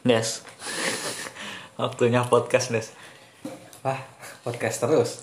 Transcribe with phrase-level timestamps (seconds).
[0.00, 0.40] Nes.
[1.76, 2.88] Waktunya podcast, Nes.
[3.84, 4.00] Wah,
[4.40, 5.20] podcast terus.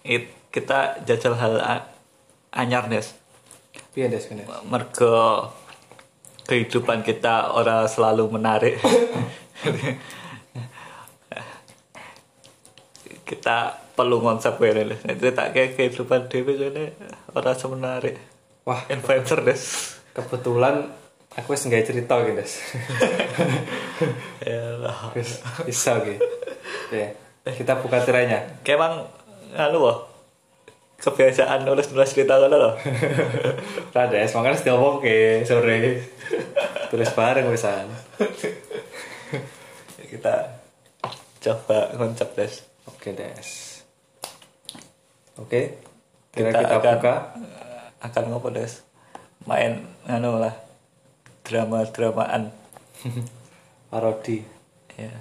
[0.00, 1.54] It, kita jajal hal
[2.56, 3.12] anyar, Nes.
[3.92, 4.48] Des kene?
[4.68, 5.52] Mergo
[6.48, 8.80] kehidupan kita ora selalu menarik.
[13.28, 15.00] kita perlu konsep ini, Nes.
[15.04, 16.96] Itu tak kayak kehidupan dewe jane
[17.36, 18.16] ora semenarik.
[18.64, 19.92] Wah, Influencer, Nes.
[20.16, 20.88] kebetulan
[21.36, 22.42] aku wis nggak cerita gitu.
[24.42, 25.12] Yalah.
[25.12, 26.20] Wis bisa gitu.
[26.86, 27.04] Oke,
[27.44, 28.60] kita buka tirainya.
[28.62, 28.94] Kayak emang
[29.54, 29.98] anu loh.
[30.96, 32.74] Kebiasaan nulis-nulis cerita kan loh.
[33.92, 36.00] Ra Des, makanya setiap oke sore.
[36.88, 37.84] Tulis bareng wisan.
[40.06, 40.34] kita
[41.42, 42.54] coba konsep des
[42.86, 43.48] Oke Des.
[45.36, 45.76] Oke,
[46.32, 47.14] Kita kita, akan- buka.
[47.98, 48.80] akan ngopo des
[49.44, 50.52] main anu lah
[51.46, 52.50] drama dramaan
[53.94, 54.42] Parodi.
[54.98, 55.14] ya.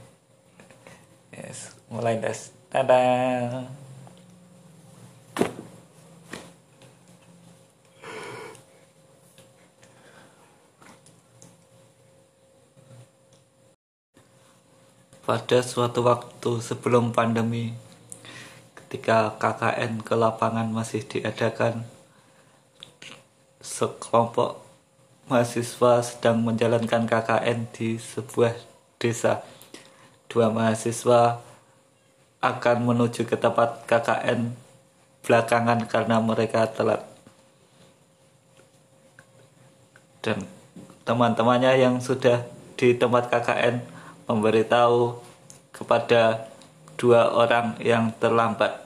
[1.30, 2.50] Yes mulai des.
[2.73, 3.00] Tada.
[15.26, 17.73] Pada suatu waktu sebelum pandemi
[18.78, 21.81] ketika KKN ke lapangan masih diadakan
[23.58, 24.65] sekelompok
[25.26, 28.54] mahasiswa sedang menjalankan KKN di sebuah
[29.02, 29.42] desa.
[30.30, 31.42] Dua mahasiswa
[32.42, 34.53] akan menuju ke tempat KKN
[35.26, 37.02] belakangan karena mereka telat.
[40.22, 40.46] Dan
[41.06, 42.46] teman-temannya yang sudah
[42.78, 43.81] di tempat KKN
[44.30, 45.18] memberitahu
[45.73, 46.50] kepada
[46.98, 48.86] dua orang yang terlambat.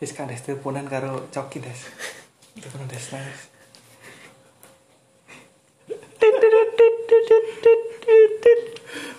[0.00, 1.80] Wis kan Des teleponan karo Coki Des.
[2.56, 3.40] Teleponan Des nangis.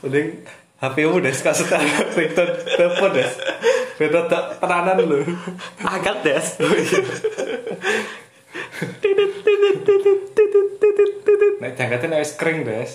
[0.02, 0.28] Mending
[0.82, 1.70] HP-mu Des kasih
[2.18, 3.34] ringtone telepon Des.
[4.02, 5.22] Beda tak tenanan lu.
[5.86, 6.46] agak des
[11.62, 12.92] Nek diangkatin nek wis kering Des.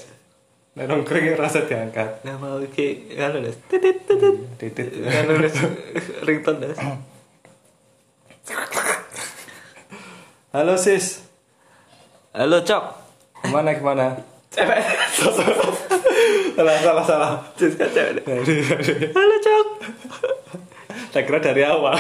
[0.75, 2.27] Nek nong kering rasa diangkat.
[2.27, 4.91] Nah mau ki anu des titit titit Titit.
[5.07, 5.55] anu des
[6.27, 6.79] ringtone des
[10.57, 11.21] Halo sis.
[12.33, 12.85] halo cok
[13.45, 14.17] Ke mana ke mana?
[16.57, 17.31] salah salah salah.
[17.61, 18.25] Cis kan cewek
[19.13, 19.67] halo cok
[21.13, 21.93] Saya kira dari awal.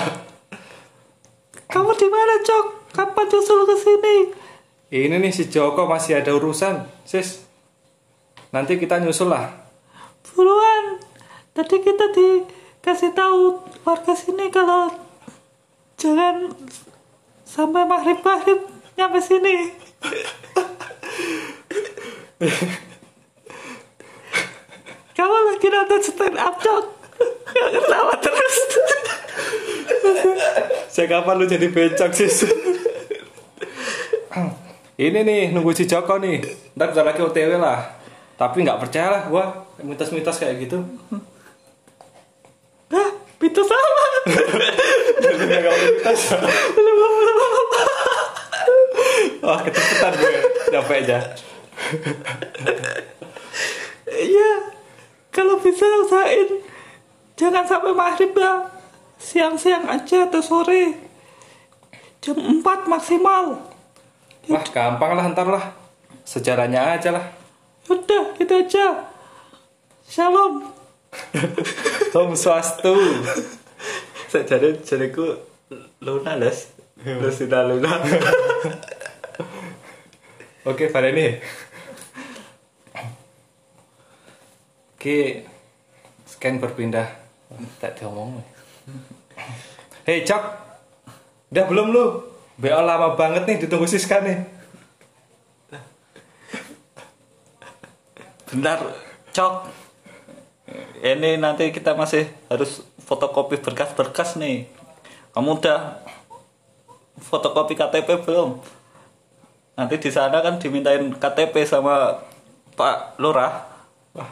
[1.69, 2.66] kamu di mana cok
[2.97, 4.16] kapan nyusul ke sini
[4.89, 7.45] Ini nih si Joko masih ada urusan, sis.
[8.56, 9.53] Nanti kita nyusul lah.
[10.33, 10.97] buruan
[11.53, 14.89] tadi kita dikasih tahu warga sini kalau
[16.00, 16.56] jangan
[17.47, 18.61] sampai maghrib maghrib
[18.99, 19.71] nyampe sini
[25.17, 26.97] kamu lagi nonton stand up cok
[27.57, 28.57] Gak ketawa terus
[30.93, 32.49] Saya kapan lu jadi becak, sis?
[34.97, 36.41] Ini nih nunggu si Joko nih.
[36.73, 38.01] Ntar bentar lagi OTW lah.
[38.41, 39.45] Tapi nggak percaya lah gua
[39.84, 40.81] mitos-mitos kayak gitu.
[42.93, 43.11] Hah,
[43.45, 44.06] itu sama
[49.47, 50.34] Wah kecepatan gue.
[50.75, 51.19] Capek aja.
[54.10, 54.53] Iya,
[55.31, 56.66] kalau bisa usahain
[57.38, 58.66] jangan sampai maghrib ya.
[59.16, 60.98] Siang-siang aja atau sore.
[62.19, 63.62] Jam 4 maksimal.
[64.50, 65.65] Wah gampang lah ntar lah.
[66.26, 67.25] Sejarahnya aja lah.
[67.86, 69.06] Udah, gitu aja.
[70.10, 70.75] Shalom.
[72.19, 73.22] Om swastu.
[74.26, 75.38] Saya jadi jadiku
[76.03, 76.75] Luna les.
[77.03, 77.94] Lusita Luna.
[80.70, 81.38] Oke, pada ini.
[84.98, 85.47] Oke,
[86.26, 87.06] scan berpindah.
[87.78, 88.42] Tak diomong.
[90.03, 90.42] Hei, Cok.
[91.54, 92.04] Udah belum lu?
[92.56, 94.42] BO lama banget nih ditunggu Siska nih.
[98.51, 98.80] Bentar,
[99.36, 99.68] cok.
[101.04, 104.66] Ini nanti kita masih harus fotokopi berkas-berkas nih.
[105.30, 106.03] Kamu udah
[107.22, 108.58] fotokopi KTP belum?
[109.78, 112.18] Nanti di sana kan dimintain KTP sama
[112.74, 113.62] Pak Lurah.
[114.16, 114.28] Wah,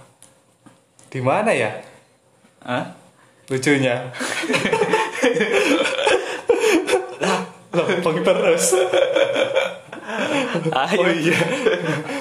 [1.08, 1.70] di mana ya?
[2.64, 2.90] Hah?
[3.46, 3.96] Lucunya.
[7.74, 8.74] Lompong terus.
[10.70, 11.38] Ayo, Oh iya.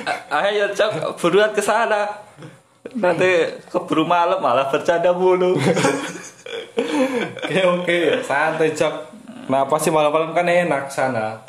[0.10, 2.10] A- ayo cok, buruan ke sana.
[2.98, 5.56] Nanti keburu malam malah bercanda mulu.
[6.74, 8.96] Oke oke, santai Cok.
[9.46, 11.44] Kenapa sih malam-malam kan enak sana?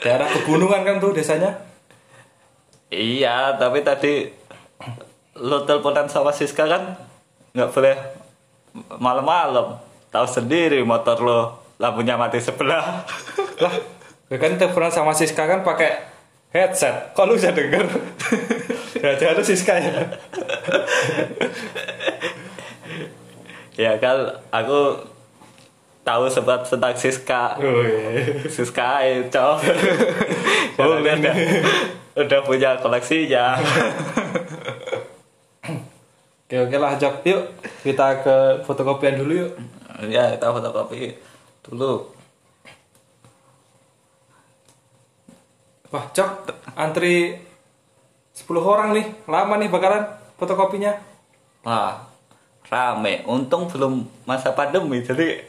[0.00, 1.56] Daerah pegunungan kan tuh desanya.
[2.90, 4.28] Iya, tapi tadi
[5.38, 6.98] lo teleponan sama Siska kan
[7.54, 7.96] nggak boleh
[8.98, 9.78] malam-malam.
[10.10, 11.40] Tahu sendiri motor lo
[11.78, 13.06] lampunya mati sebelah.
[13.62, 13.74] Lah,
[14.28, 16.02] gue kan teleponan sama Siska kan pakai
[16.50, 17.14] headset.
[17.14, 17.86] Kok lu bisa denger?
[19.00, 20.02] Berarti harus Siska ya.
[23.78, 25.10] Ya kan aku
[26.00, 27.54] tahu sempat tentang Siska.
[27.60, 28.42] Oh, iya.
[28.48, 29.48] Siska itu.
[30.74, 31.34] Karena dia udah,
[32.26, 33.60] udah punya koleksinya.
[36.50, 37.22] Oke oke lah Jok.
[37.30, 37.42] Yuk
[37.86, 38.36] kita ke
[38.66, 39.52] fotokopian dulu yuk.
[40.10, 41.14] ya, kita fotokopi
[41.62, 42.10] dulu.
[45.94, 47.38] Wah Jok, antri
[48.34, 49.06] 10 orang nih.
[49.30, 50.10] Lama nih bakalan
[50.42, 50.90] fotokopinya.
[51.62, 52.09] Wah,
[52.70, 53.26] rame.
[53.26, 55.42] Untung belum masa pandemi, jadi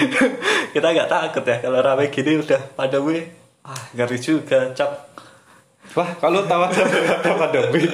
[0.74, 3.28] kita nggak takut ya kalau rame gini udah pandemi.
[3.62, 4.92] Ah, ngeri juga, cok.
[5.94, 7.84] Wah, kalau tahu ada pandemi.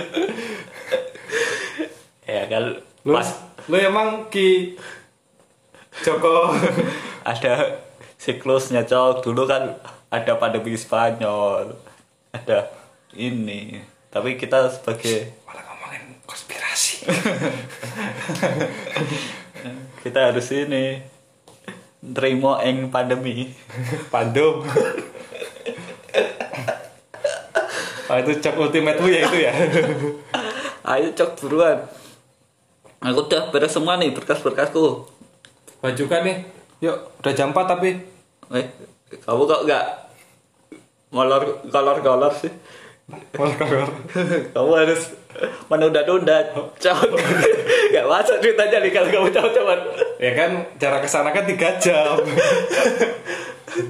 [2.24, 3.28] Ya kan, Lu, pas
[3.72, 4.76] lu emang Ki
[6.04, 6.54] Joko
[7.30, 7.82] ada
[8.16, 9.26] siklusnya, cok.
[9.26, 9.74] Dulu kan
[10.08, 11.74] ada pandemi Spanyol,
[12.30, 12.70] ada
[13.16, 13.82] ini.
[14.08, 15.37] Tapi kita sebagai
[16.28, 17.08] konspirasi.
[20.04, 21.00] kita harus ini
[22.04, 23.48] terima eng pandemi.
[24.12, 24.60] Pandem.
[28.08, 29.52] Oh itu cok ultimate ya itu ya.
[30.92, 31.88] Ayo cok buruan.
[33.04, 35.08] Aku udah beres semua nih berkas-berkasku.
[35.80, 36.44] Baju kan nih.
[36.80, 38.00] Yuk, udah jam 4 tapi.
[38.48, 38.66] Eh,
[39.22, 39.84] kamu kok nggak
[41.12, 42.52] molor kolor-kolor sih?
[44.52, 45.16] Kamu harus
[45.72, 46.44] menunda-nunda,
[46.76, 47.08] cok.
[47.88, 49.78] Gak masuk ceritanya nih kalau kamu cowok-cowok.
[50.20, 52.20] ya kan jarak ke sana kan 3 jam.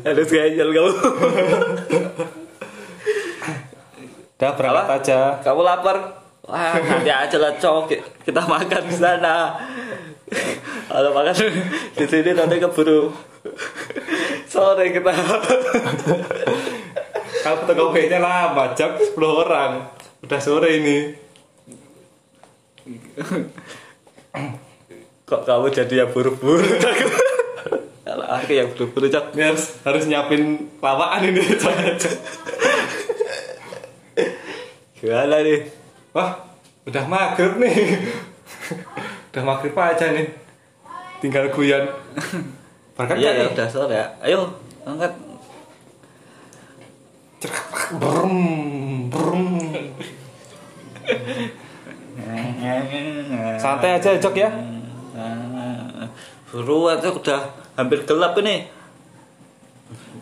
[0.06, 0.90] harus ngejel kamu.
[4.38, 4.94] Udah berangkat Apa?
[5.02, 5.20] aja.
[5.42, 5.96] Kamu lapar?
[6.46, 7.90] Wah, nanti aja lah cok.
[8.22, 9.58] Kita makan di sana.
[10.86, 11.34] Kalau makan
[11.98, 13.10] di sini nanti keburu
[14.46, 15.10] sore kita.
[17.48, 19.88] Kalau fotokopinya lama, jam 10 orang.
[20.20, 21.16] Udah sore ini.
[25.24, 26.60] Kok kamu jadi yang buru-buru?
[28.04, 29.32] Kalau aku yang buru-buru cok.
[29.32, 31.40] Harus harus nyiapin lawaan ini.
[35.00, 35.72] Gimana nih?
[36.12, 36.52] Wah,
[36.84, 38.12] udah maghrib nih.
[39.32, 40.36] udah maghrib aja nih.
[41.24, 41.96] Tinggal guyon.
[42.92, 44.04] Berangkat Iya ya udah sore ya.
[44.20, 44.52] Ayo
[44.84, 45.27] angkat.
[47.38, 48.34] Brum,
[49.06, 49.46] brum.
[53.62, 54.50] Santai aja, Jok ya.
[56.50, 57.40] Buruan cok udah
[57.78, 58.66] hampir gelap ini.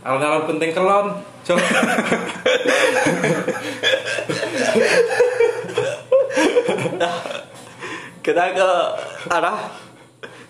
[0.05, 1.17] Alon-alon penting kelon.
[1.49, 1.57] Jok.
[8.21, 8.71] Kita ke
[9.31, 9.59] arah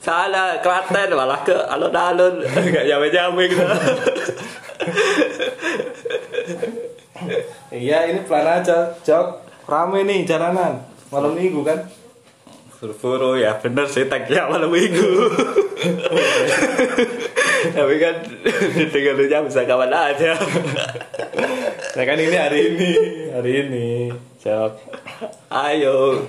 [0.01, 3.65] sana Klaten malah ke alun-alun nggak nyampe-nyampe gitu.
[7.77, 9.45] Iya, ini pelan aja, Jok.
[9.69, 10.81] Rame nih jalanan.
[11.13, 11.85] Malam minggu kan.
[12.77, 15.11] Buru-buru ya bener sih tagnya malam minggu.
[17.77, 18.15] Tapi kan
[18.77, 20.33] ditinggalinnya bisa kapan aja.
[21.97, 22.91] Ya kan ini hari ini,
[23.33, 23.89] hari ini,
[24.41, 24.73] Jok.
[25.53, 26.29] Ayo,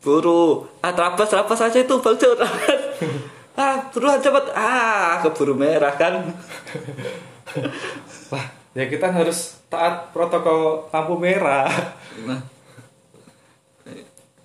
[0.00, 0.68] buru.
[0.80, 2.40] Ah, terabas, terabas aja itu bang Jod.
[3.60, 4.44] ah, buruan cepet.
[4.56, 6.24] Ah, keburu merah kan.
[8.32, 11.64] Wah, ya kita harus taat protokol lampu merah.
[12.28, 12.40] Nah.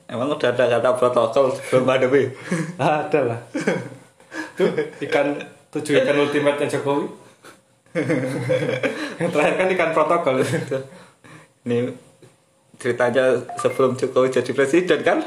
[0.08, 2.32] Emang udah ada kata protokol sebelum pandemi?
[2.80, 3.40] Ada lah.
[4.60, 4.72] Tuh,
[5.08, 5.40] ikan
[5.72, 7.08] tujuh ikan ultimate Jokowi.
[9.20, 10.36] Yang terakhir kan ikan protokol.
[11.64, 11.96] Ini
[12.76, 15.24] ceritanya sebelum Jokowi jadi presiden kan?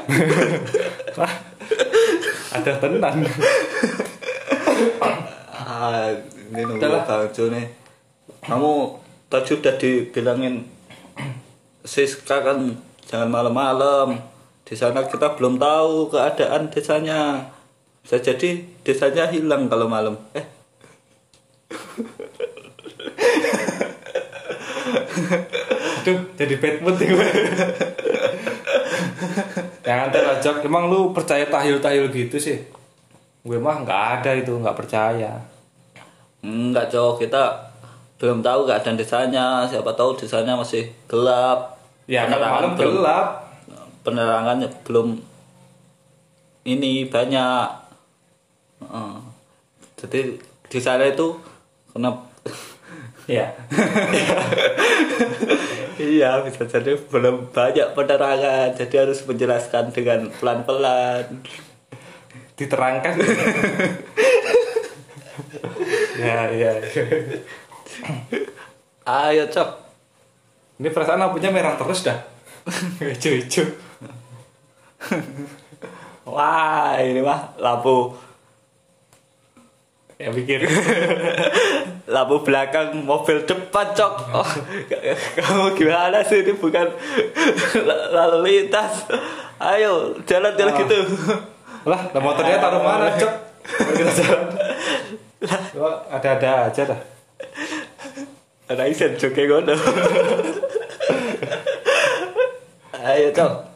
[2.53, 3.25] Ada tenan.
[5.65, 6.13] ah,
[6.53, 6.85] ini nunggu.
[6.85, 7.84] Bang Jo nih.
[8.45, 10.61] Kamu tadi udah dibilangin
[11.81, 14.21] Siska kan jangan malam-malam.
[14.65, 17.49] Di sana kita belum tahu keadaan desanya.
[18.05, 20.17] Bisa jadi desanya hilang kalau malam.
[20.37, 20.45] Eh,
[26.05, 27.29] Aduh, jadi bad mood nih gue.
[29.85, 30.65] Jangan Jok.
[30.65, 32.61] Emang lu percaya tahil-tahil gitu sih?
[33.41, 35.41] Gue mah nggak ada itu, nggak percaya.
[36.45, 37.73] enggak cowok kita
[38.15, 39.63] belum tahu keadaan desanya.
[39.65, 41.75] Siapa tahu desanya masih gelap.
[42.05, 43.27] Ya Penerangan malam belum- gelap.
[44.01, 45.17] penerangannya belum
[46.63, 47.65] ini banyak
[48.77, 49.13] Heeh.
[49.97, 51.33] jadi di sana itu
[51.89, 52.21] kenapa
[53.25, 53.49] Iya.
[55.97, 61.41] iya bisa jadi belum banyak penerangan jadi harus menjelaskan dengan pelan-pelan
[62.53, 63.17] Diterangkan.
[66.17, 66.71] ya, iya.
[69.05, 69.69] Ayo cok
[70.75, 72.19] Ini perasaan lampunya merah terus dah.
[72.99, 73.63] Hijau-hijau.
[76.25, 78.11] wah ini mah lampu
[80.15, 80.63] Ya pikir.
[82.13, 84.49] lampu belakang mobil depan cok oh,
[85.35, 86.87] kamu gimana sih ini bukan
[88.15, 89.09] lalu lintas
[89.57, 90.79] ayo jalan-jalan Ah.
[90.81, 90.97] gitu
[91.85, 93.33] lah, motornya taruh mana, Cok?
[93.61, 94.41] Kita jalan.
[95.77, 96.97] Wah, ada-ada aja dah.
[98.69, 99.75] Ada isen joke ngono
[103.05, 103.75] ayo cok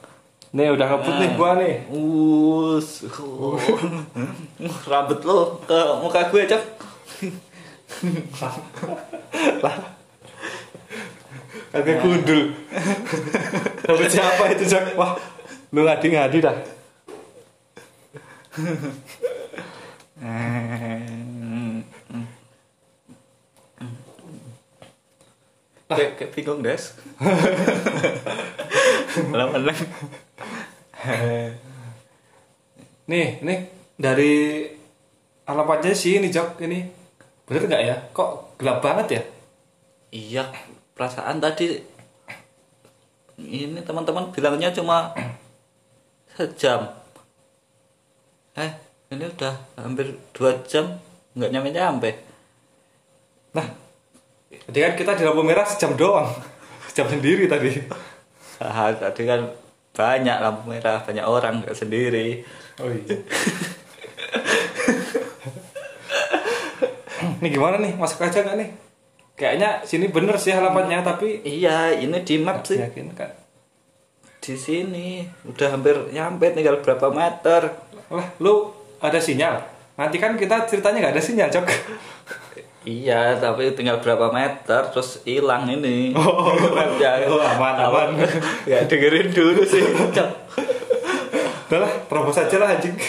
[0.50, 1.86] Nih udah ngebut nih gua nih.
[1.94, 3.06] Us,
[4.90, 6.64] rambut lo ke muka gue cok.
[11.70, 12.58] Kagak kudul.
[13.86, 14.98] Tapi siapa itu, Cok?
[14.98, 15.14] Wah,
[15.70, 16.58] lu ngadi-ngadi dah.
[25.90, 26.94] Kayak kayak bingung des.
[29.34, 29.58] Lama
[33.10, 33.60] Nih, nih
[33.98, 34.70] dari
[35.50, 36.86] alamatnya sih ini Jok ini.
[37.50, 37.96] Bener nggak ya?
[38.14, 39.22] Kok gelap banget ya?
[40.14, 40.44] Iya,
[40.94, 41.82] perasaan tadi
[43.42, 45.10] ini teman-teman bilangnya cuma
[46.38, 46.86] sejam.
[48.54, 48.78] Eh,
[49.10, 51.02] ini udah hampir dua jam
[51.34, 52.10] nggak nyampe nyampe.
[53.58, 53.89] Nah,
[54.50, 56.30] tadi kan kita di lampu merah sejam doang.
[56.90, 57.70] Sejam sendiri tadi.
[58.58, 59.46] Tadi kan
[59.94, 62.42] banyak lampu merah, banyak orang nggak sendiri.
[62.82, 63.18] Oh iya.
[67.40, 67.94] nih gimana nih?
[67.96, 68.70] Masuk aja nggak nih?
[69.40, 72.76] Kayaknya sini bener sih alamatnya tapi Iya, ini di map sih.
[72.76, 73.32] yakin kan?
[74.44, 77.72] Di sini udah hampir nyampe tinggal berapa meter.
[78.12, 79.62] Lah, lu ada sinyal?
[79.96, 81.66] Nanti kan kita ceritanya nggak ada sinyal, Cok.
[82.90, 86.10] Iya, tapi tinggal berapa meter terus hilang ini.
[86.18, 86.58] Oh,
[86.98, 88.10] ya, oh, aman, aman.
[88.66, 89.86] ya dengerin dulu sih.
[91.70, 92.98] Udah lah, terobos aja lah anjing.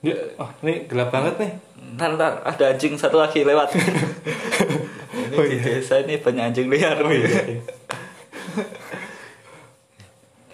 [0.00, 1.52] Ya, oh, ini gelap banget nih.
[2.00, 3.68] Ntar, ntar ada anjing satu lagi lewat.
[3.76, 5.76] ini Oh, di iya.
[5.76, 6.96] desa ini banyak anjing liar.
[7.04, 7.60] Oh iya.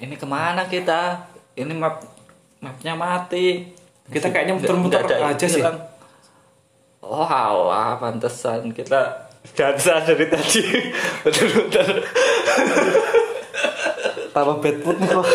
[0.03, 1.31] Ini ke mana kita?
[1.55, 2.03] Ini map
[2.59, 3.76] mapnya mati.
[4.07, 5.59] Kita kayaknya muter-muter aja sih.
[5.59, 5.77] hilang.
[7.01, 10.63] Oh alah, pantesan kita dansa dari tadi.
[11.25, 12.03] Betul-betul.
[14.31, 15.27] Tambah bad mood nih kok.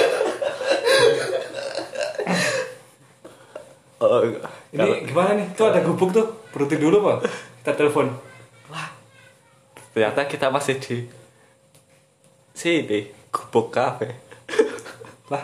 [4.02, 4.38] Oh, Ini
[4.74, 5.48] kalau- gimana nih?
[5.54, 6.26] Tuh ada gubuk tuh.
[6.50, 7.18] Berhenti dulu, Pak.
[7.62, 8.08] Kita telepon.
[9.92, 11.04] ternyata kita masih di
[12.56, 14.08] sini gubuk kafe
[15.28, 15.44] Lah.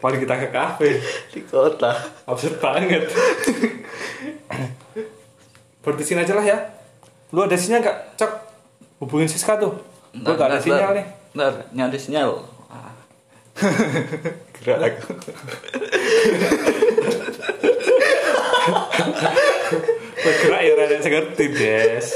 [0.00, 0.88] Paling kita ke kafe.
[1.30, 1.92] di kota
[2.24, 3.06] Absurd banget.
[5.84, 6.58] Berhenti sini aja lah ya.
[7.30, 8.16] Lu ada sinyal nggak?
[8.16, 8.32] Cok.
[9.04, 9.76] Hubungin Siska tuh.
[10.16, 11.06] Gua nggak ada sinyal nih.
[11.30, 12.42] ntar nyari sinyal
[14.60, 15.14] gerak aku
[20.20, 22.06] Bergerak ya rada ngerti, Des.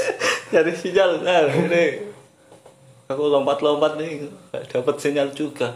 [0.51, 2.11] nyari sinyal nah ini
[3.07, 5.73] aku lompat-lompat nih gak dapat sinyal juga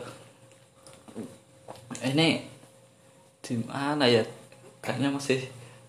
[2.03, 2.43] ini
[3.39, 4.23] di mana ya
[4.79, 5.39] kayaknya masih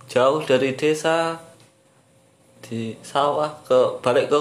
[0.06, 1.38] jauh dari desa
[2.60, 4.38] di sawah ke balik ke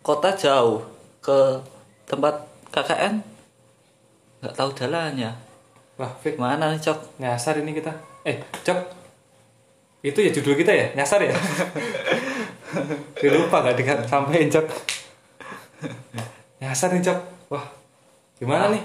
[0.00, 0.80] kota jauh
[1.20, 1.60] ke
[2.04, 2.34] tempat
[2.70, 3.20] KKN
[4.40, 5.32] nggak tahu jalannya
[5.98, 6.38] Wah, Fik.
[6.38, 7.90] mana nih cok Nyasar ini kita.
[8.22, 8.78] Eh, Cok.
[10.06, 10.94] Itu ya judul kita ya?
[10.94, 11.34] Nyasar ya?
[13.18, 14.66] Dia lupa gak disampaikan, Cok.
[16.62, 17.18] Nyasar nih, Cok.
[17.50, 17.66] Wah.
[18.38, 18.78] Gimana Ah.
[18.78, 18.82] nih?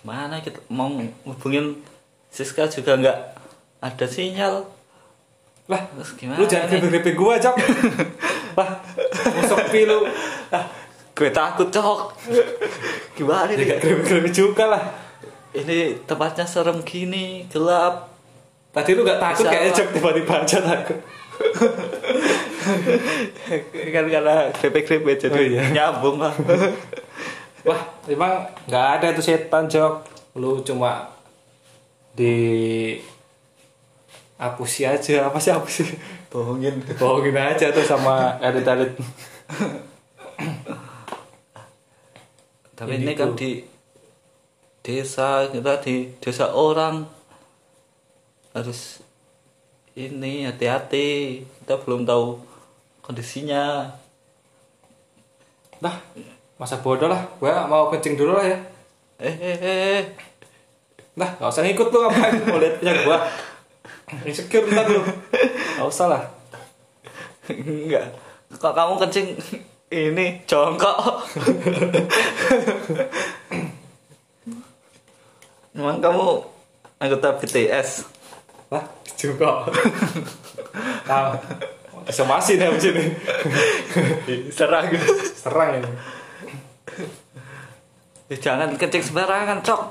[0.00, 0.88] Gimana kita mau
[1.26, 1.76] hubungin
[2.28, 3.18] Siska juga nggak
[3.80, 4.64] ada sinyal
[5.66, 7.54] Lah, Terus gimana lu jangan grepek gua, Cok.
[8.58, 8.70] Wah,
[9.38, 10.02] musok pilu.
[10.50, 10.66] Ah,
[11.14, 12.10] gue takut cok
[13.14, 14.82] gimana ya nih gak grepek juga lah.
[15.52, 18.08] ini tempatnya serem gini gelap
[18.72, 19.70] Tadi lu gak takut kayaknya?
[19.76, 19.88] Cok.
[19.94, 20.98] Tiba-tiba aja takut.
[23.94, 25.62] kan karena grepe-grepe jadi Oh, iya.
[25.70, 26.34] nyambung lah
[27.66, 30.04] Wah, emang nggak ada tuh setan, Jok.
[30.40, 31.12] Lu cuma
[32.16, 32.96] di
[34.40, 35.28] apusi aja.
[35.28, 35.84] Apa sih apusi?
[36.30, 38.94] bohongin Bohongin aja tuh sama elit-elit.
[42.78, 43.44] tapi Ini ini kan tuh.
[43.44, 43.50] di
[44.80, 47.04] desa kita di desa orang
[48.56, 49.04] harus
[49.92, 52.40] ini hati-hati kita belum tahu
[53.04, 53.92] kondisinya
[55.80, 55.96] Nah,
[56.60, 57.24] masa bodoh lah.
[57.40, 58.58] Gua mau kencing dulu lah ya.
[59.24, 60.02] eh eh eh
[61.16, 63.18] Nah, gak usah ngikut lu ngapain mau lihat punya gua.
[64.28, 65.00] Insecure ntar lu.
[65.80, 66.22] Gak usah lah.
[67.48, 68.04] enggak
[68.50, 69.38] kok kamu kencing
[69.90, 71.22] ini jongkok
[75.70, 76.26] emang kamu
[76.98, 78.06] anggota BTS
[78.70, 78.86] Lah,
[79.18, 79.66] juga.
[81.10, 81.34] Nah,
[82.06, 83.04] somasi nih abis ini.
[84.54, 84.86] serang
[85.34, 85.90] Serang ini.
[88.30, 89.82] Eh, jangan kencing sembarangan cok.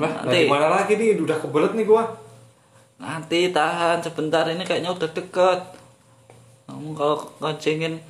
[0.00, 1.20] Lah, nah nanti gimana lagi nih?
[1.20, 2.08] Udah kebelet nih gua.
[2.96, 4.48] nanti tahan sebentar.
[4.48, 5.60] Ini kayaknya udah deket.
[6.64, 8.00] Kamu kalau kencingin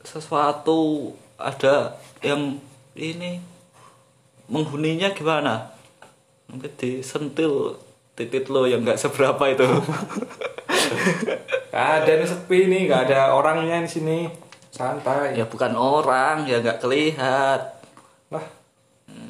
[0.00, 2.56] sesuatu ada yang
[2.96, 3.44] ini
[4.48, 5.76] menghuninya gimana?
[6.48, 7.76] Mungkin disentil
[8.16, 9.68] titik lo yang nggak seberapa itu.
[11.76, 14.18] Ada nih sepi nih, gak ada orangnya di sini.
[14.72, 15.36] Santai.
[15.36, 16.48] ya bukan orang.
[16.48, 17.75] Ya nggak kelihat
[18.30, 18.42] Lah,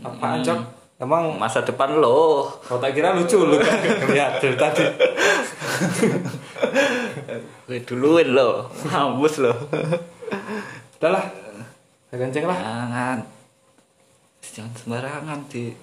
[0.01, 0.61] apaan cok?
[0.97, 2.49] Emang masa depan lo.
[2.65, 3.61] Kau tak kira lucu lu.
[3.61, 4.81] Ngeliat dari tadi.
[7.69, 8.73] Gue duluin lo.
[8.89, 9.53] Hambus lo.
[10.97, 11.25] Udah lah,
[12.09, 12.57] saya kencing lah.
[12.57, 13.19] jangan.
[14.41, 15.77] Jangan sembarangan di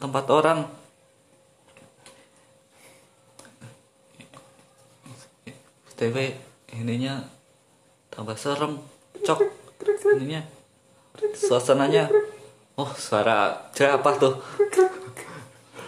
[0.00, 0.60] tempat orang.
[5.96, 6.16] TW
[6.72, 7.20] ininya
[8.08, 8.80] tambah serem
[9.20, 9.40] cok.
[10.16, 10.55] Ininya
[11.34, 12.08] suasananya
[12.76, 14.34] oh suara apa tuh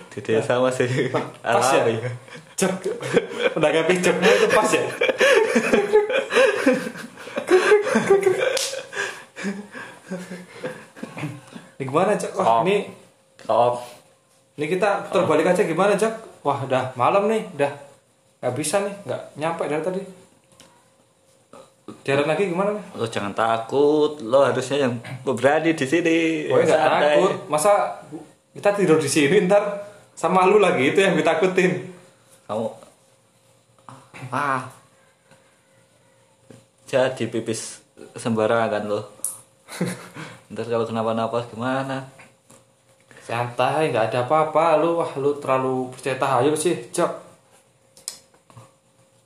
[0.08, 1.84] di desa masih Pas ya?
[1.86, 2.00] alami
[2.58, 2.74] Cok,
[3.54, 4.82] udah gak pijoknya itu pas ya?
[11.78, 12.32] Ini gimana cok?
[12.34, 12.60] Wah Oh.
[12.66, 12.90] ini,
[13.46, 13.78] oh
[14.58, 16.42] ini kita putar balik aja gimana cok?
[16.42, 17.70] Wah udah malam nih, udah
[18.42, 20.02] gak bisa nih, gak nyampe dari tadi.
[22.04, 27.16] Jalan lagi gimana lo jangan takut lo harusnya yang berani di sini Gue gak Santai.
[27.16, 27.72] takut, masa
[28.52, 29.62] kita tidur di sini ntar
[30.12, 31.94] sama lu lagi itu yang ditakutin.
[32.48, 32.68] kamu
[34.34, 34.68] ah
[36.88, 37.80] jadi pipis
[38.16, 39.00] sembarangan lo
[40.52, 42.18] ntar kalau kenapa-napa gimana
[43.28, 44.80] Santai, nggak ada apa-apa.
[44.80, 47.12] Lu wah lu terlalu percaya tahayul sih, Cok.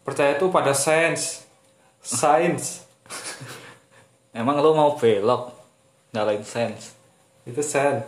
[0.03, 1.42] Percaya itu pada sains.
[2.03, 2.83] Sains.
[4.39, 5.55] emang lo mau belok
[6.13, 6.93] nyalain sense
[7.43, 8.03] itu sen.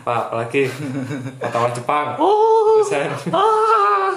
[0.00, 0.72] Pak, apalagi
[1.36, 2.16] wartawan Jepang.
[2.16, 3.10] oh Itu sen.
[3.32, 4.08] ah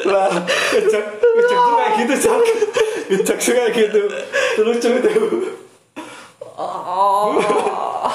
[0.00, 0.32] Lah,
[0.72, 1.30] Cok tuh
[1.76, 2.14] kayak gitu.
[3.20, 4.00] Cok tuh kayak gitu.
[4.56, 5.12] Itu lucu itu.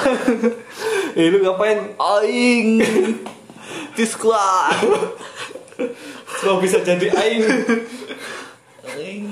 [1.15, 1.95] Eh, lu ngapain?
[1.95, 2.83] aing
[3.95, 4.75] di squad
[6.45, 7.43] Kok bisa jadi aing?
[8.95, 9.25] aing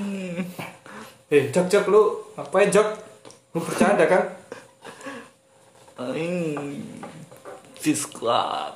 [1.32, 2.02] Eh, Cok, Cok, lu
[2.36, 2.88] ngapain, Cok?
[3.54, 4.24] Lu bercanda kan?
[5.94, 6.74] aing
[7.78, 8.74] di squad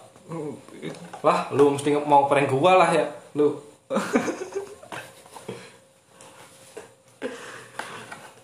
[1.24, 3.56] Lah, lu mesti mau prank gua lah ya, lu.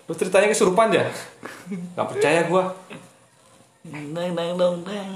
[0.09, 1.05] lu ceritanya kesurupan ya?
[1.93, 2.73] Gak percaya gua.
[3.85, 5.13] Neng neng dong nang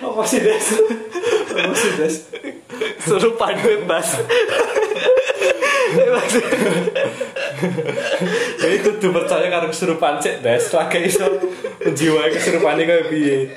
[0.00, 0.66] Apa sih Des?
[1.96, 2.14] Des?
[3.00, 4.20] Suruh paduan bas.
[5.90, 6.06] Eh,
[8.60, 10.68] Jadi kudu percaya kesurupan cek Des.
[10.68, 11.26] Lagi iso
[11.80, 13.48] menjiwai biye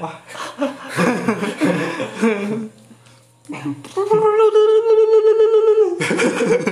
[0.00, 0.16] Wah.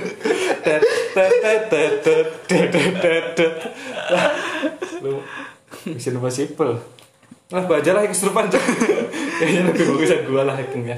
[5.01, 5.23] lu
[5.95, 6.77] bisa lupa simple.
[7.51, 8.63] Lah, aja lah yang kesurupan, Cok.
[9.43, 10.97] Kayaknya lebih bagusan gua lah hackingnya.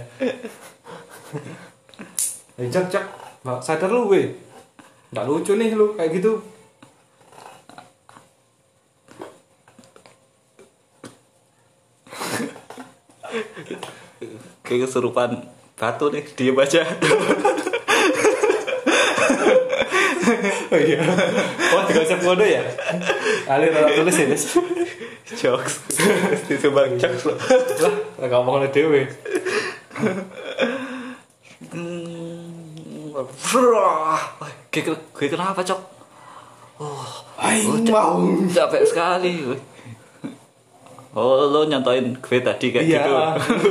[2.62, 3.06] Eh, Cok.
[3.42, 4.30] Mbak, sadar lu, weh.
[5.10, 6.38] Nggak lucu nih lu kayak gitu.
[14.64, 15.46] kayak kesurupan
[15.78, 16.82] batu nih diem aja
[20.66, 21.00] Oh iya.
[21.72, 22.64] Oh, konsep kode ya?
[23.48, 24.44] Alir orang tulis ya, Des.
[25.34, 25.76] jokes
[26.46, 27.34] disumbang jokes lo
[27.80, 28.64] Lah, nggak ngomong.
[31.74, 34.22] Hmm, wah,
[34.70, 35.80] gue, gue kenapa cok
[36.78, 37.08] oh
[37.40, 38.20] Aing ca- mau.
[38.46, 39.60] capek sekali gue.
[41.14, 43.12] oh lo nyontoin gue tadi kayak Iya, gitu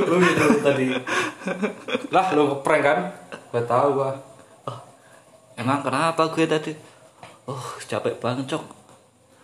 [0.09, 0.85] lu itu tadi.
[2.09, 2.99] Lah, lu ngeprank kan?
[3.51, 4.11] Gak tahu gua.
[5.63, 6.71] Emang kenapa gue tadi?
[7.47, 8.63] Oh, capek banget, Cok.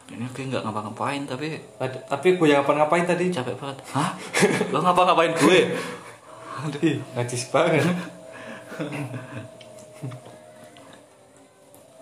[0.10, 3.32] Ini gue nggak ngapa-ngapain, tapi Ad- Tapi gue yang ngapa-ngapain tadi?
[3.32, 3.78] capek banget.
[3.94, 4.12] Hah?
[4.74, 5.60] Lo ngapa-ngapain gue?
[6.84, 7.88] Ih, najis banget.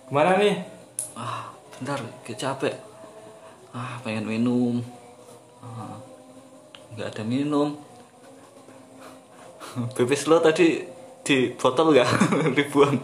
[0.07, 0.65] Ke mana nih?
[1.13, 2.73] Ah, bentar, gue capek.
[3.69, 4.81] Ah, pengen minum.
[5.61, 5.99] Ah,
[6.95, 7.75] nggak ada minum.
[9.93, 10.81] Pipis lo tadi
[11.21, 12.09] di botol nggak?
[12.57, 12.97] Dibuang.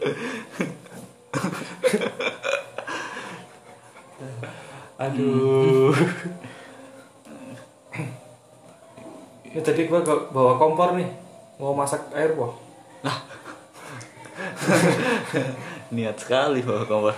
[5.00, 5.96] Aduh.
[9.50, 11.06] Ini tadi gue bawa kompor nih.
[11.60, 12.52] Mau masak air wah.
[15.94, 17.14] Niat sekali bawa kompor.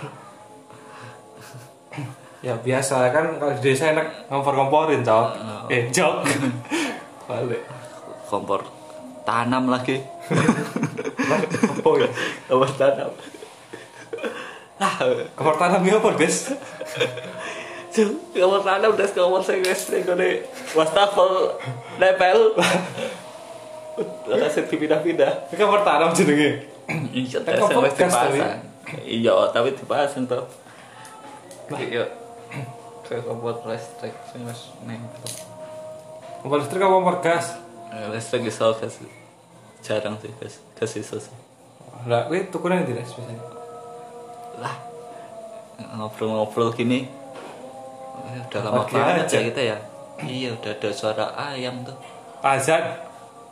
[2.43, 5.27] Ya biasa kan kalau di desa enak ngompor-komporin, Cok.
[5.71, 6.27] Eh, Cok.
[7.31, 7.63] Balik.
[8.27, 8.67] Kompor
[9.23, 10.03] tanam lagi.
[11.83, 12.07] Oh ya.
[12.47, 13.11] Kompor tanam.
[14.79, 14.93] Ah,
[15.35, 16.09] Kompor tanamnya apa?
[17.93, 20.41] Cuk, kompor tanam udah kompor sing wis ning gone
[20.73, 21.53] wastafel
[22.01, 22.57] nempel.
[24.25, 25.53] Ora sing dipindah-pindah.
[25.53, 26.65] Ini kompor tanam jenenge.
[27.13, 28.59] Iya, tes dipasang.
[29.05, 30.41] Iya, tapi dipasang tuh.
[31.77, 32.09] Iya.
[33.05, 35.21] Kayak kompor listrik sing wis nempel.
[36.43, 37.55] Listrik apa gas?
[37.93, 38.97] Eh, Listrik iso gas.
[39.83, 40.31] Jarang sih.
[40.73, 41.35] Gas iso sih.
[42.07, 43.43] Lah, kuwi tukuran ndi, Des, biasanya?
[44.57, 44.75] Lah.
[45.93, 47.07] Ngobrol-ngobrol gini.
[48.23, 49.35] eh, Udah lama banget aja.
[49.35, 49.77] ya kita ya.
[50.23, 51.95] Iya, udah ada suara ayam tuh.
[52.39, 52.83] Azan.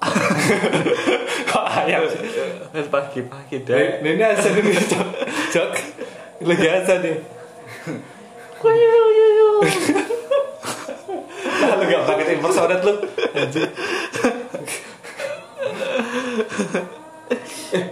[1.49, 2.19] Kok ayam sih?
[2.71, 3.87] Kan pagi-pagi Ini deh.
[4.01, 5.07] ini azan ini, Cok.
[5.51, 5.69] Cok.
[6.41, 7.15] Lagi azan nih.
[11.61, 12.93] Lah, lu gak pakai impersonet lu.
[13.35, 13.67] Anjir.
[17.71, 17.85] Eh.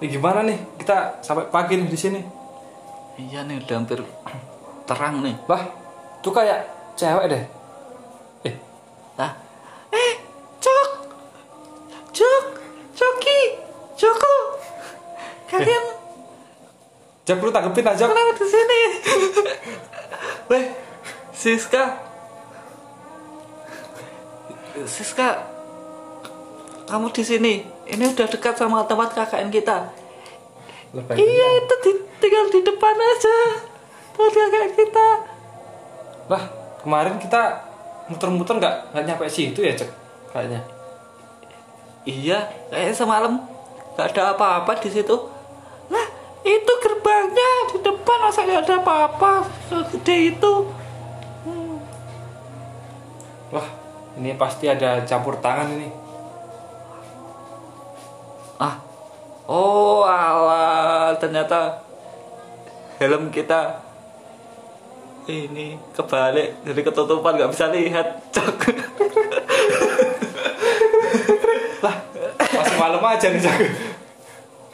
[0.00, 0.56] Ini gimana nih?
[0.80, 2.20] Kita sampai pagi nih di sini.
[3.20, 4.00] Iya nih udah hampir
[4.88, 5.36] terang nih.
[5.44, 5.68] Lah,
[6.24, 6.64] tuh kayak
[6.96, 7.44] cewek deh.
[8.48, 8.54] Eh,
[9.20, 9.36] Lah.
[9.92, 10.12] Eh,
[10.56, 10.88] Cok.
[12.16, 12.44] Cok.
[12.96, 13.40] Coki.
[14.00, 14.34] Joko.
[15.52, 15.84] Kalian
[17.28, 18.08] Jok lu tanggepin aja.
[18.08, 18.80] kenapa di sini?
[20.48, 20.64] Weh,
[21.36, 21.84] Siska.
[24.88, 25.59] Siska.
[26.90, 27.62] Kamu di sini.
[27.86, 29.86] Ini udah dekat sama tempat KKN kita.
[31.14, 33.38] Iya, itu di- tinggal di depan aja.
[34.10, 35.08] Tempat KKN kita.
[36.26, 36.42] Lah,
[36.82, 37.62] kemarin kita
[38.10, 39.86] muter-muter nggak nggak nyampe situ ya cek
[40.34, 40.66] kayaknya.
[42.02, 42.38] Iya,
[42.74, 43.38] kayak semalam
[43.94, 45.14] gak ada apa-apa di situ.
[45.86, 46.06] Lah,
[46.42, 50.52] itu gerbangnya di depan masa gak ada apa-apa segede itu.
[53.50, 53.68] Wah,
[54.18, 55.99] ini pasti ada campur tangan ini.
[58.60, 58.76] Ah,
[59.48, 61.80] oh alah, ternyata
[63.00, 63.80] helm kita
[65.24, 68.20] ini kebalik jadi ketutupan nggak bisa lihat.
[68.36, 68.56] Cok.
[71.84, 71.96] Lah,
[72.36, 73.60] masih malam aja nih cek.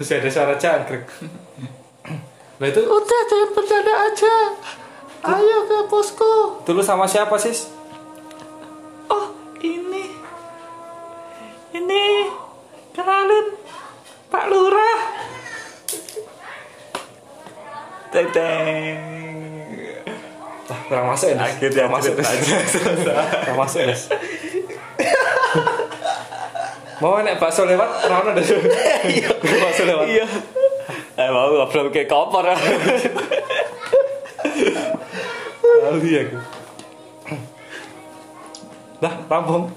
[0.03, 1.07] Masih ada suara jangkrik.
[2.59, 4.35] Lah itu Udah jangan bercanda aja.
[5.27, 6.62] Ayo ke posko.
[6.66, 7.70] dulu sama siapa sis?
[9.07, 9.31] Oh,
[9.62, 10.11] ini.
[11.70, 12.05] Ini
[12.94, 13.46] kenalin
[14.31, 14.99] Pak Lurah.
[18.11, 18.97] Teng teng.
[20.67, 21.39] Lah, kurang masuk ya.
[21.39, 22.12] Akhirnya kurang masuk.
[23.47, 24.03] Kurang masuk Des.
[26.97, 28.51] Mau nek bakso lewat, ora ono Des.
[29.62, 30.07] bakso lewat.
[30.11, 30.27] Iya.
[31.17, 32.51] Eh mau ngobrol kayak kompor.
[35.87, 36.39] Kali aku.
[38.97, 39.71] Dah, rampung.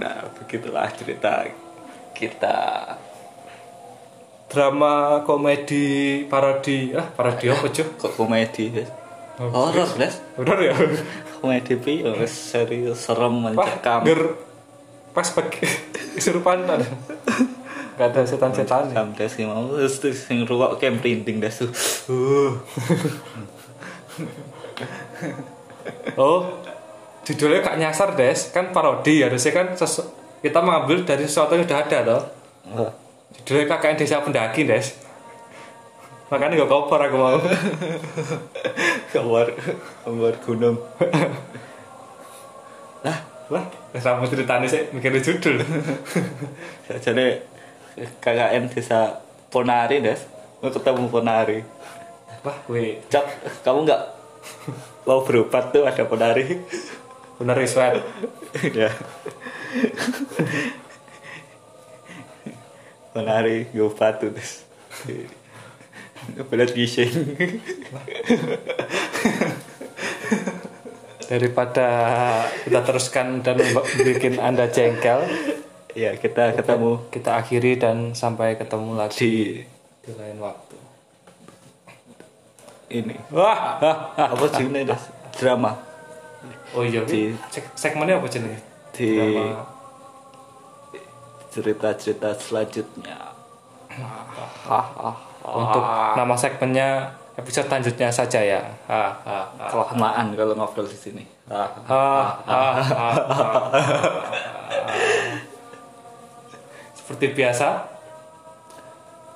[0.00, 1.46] nah, begitulah cerita
[2.16, 2.58] kita.
[4.48, 6.96] Drama komedi parodi.
[6.96, 7.88] Ah, parodi apa, Cuk?
[8.00, 8.72] Kok komedi?
[9.38, 10.18] Oh, Horor, guys.
[10.34, 10.74] Bener ya?
[11.38, 14.02] Komedi piye wis serius serem mencekam.
[14.02, 14.34] ger
[15.14, 15.62] pas pagi
[16.18, 16.82] kesurupan ada.
[17.94, 18.90] Gak ada setan-setan.
[18.90, 21.70] Sampai sih mau terus sing ruwak kayak merinding dah tuh.
[22.10, 22.58] Uh.
[26.18, 26.58] Oh,
[27.22, 29.66] judulnya gak nyasar des, kan parodi harusnya kan
[30.42, 32.22] kita mengambil dari sesuatu yang sudah ada toh.
[33.36, 35.08] Judulnya KKN Desa Pendaki des.
[36.28, 37.40] Makanya gak cover aku mau.
[39.12, 39.48] Keluar
[40.04, 40.76] keluar gunung.
[43.00, 43.64] lah, lah,
[43.96, 45.56] sama ceritanya sih mikirin judul.
[47.04, 47.40] Jadi
[48.20, 50.20] KKN desa Ponari des.
[50.60, 51.64] Mau ketemu Ponari.
[52.44, 53.24] Wah, gue Cak,
[53.64, 54.02] kamu nggak
[55.08, 56.60] mau berobat tuh ada Ponari.
[57.40, 58.02] bener sweat.
[58.76, 58.90] ya.
[63.18, 64.62] Menari gue batu terus
[66.46, 67.34] belat gising
[71.28, 71.88] Daripada
[72.64, 73.60] kita teruskan dan
[74.00, 75.28] bikin Anda jengkel,
[75.92, 79.34] ya kita ketemu kita akhiri dan sampai ketemu lagi di
[80.00, 80.76] di lain waktu.
[82.88, 84.28] ini Wah, ah, ah.
[84.32, 84.88] apa sih ini
[85.36, 85.76] drama
[86.72, 87.36] oh iya, Di-
[87.76, 88.64] segmennya apa jenis?
[88.96, 89.77] di Drama.
[91.58, 93.18] Cerita-cerita selanjutnya.
[95.42, 95.82] Untuk
[96.14, 98.62] nama segmennya episode selanjutnya saja ya.
[99.66, 101.24] Kelamaan kalau ngobrol di sini.
[106.94, 107.68] Seperti biasa,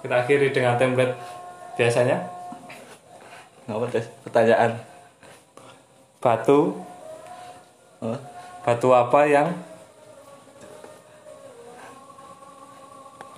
[0.06, 1.18] kita akhiri dengan template
[1.74, 2.20] biasanya.
[3.66, 4.74] ngapa des pertanyaan.
[6.22, 6.78] Batu,
[8.62, 9.48] batu apa yang